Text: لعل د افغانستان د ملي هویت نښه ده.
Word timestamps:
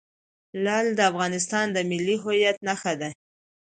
لعل 0.63 0.87
د 0.95 0.99
افغانستان 1.11 1.65
د 1.71 1.77
ملي 1.89 2.15
هویت 2.23 2.57
نښه 2.67 2.93
ده. 3.01 3.09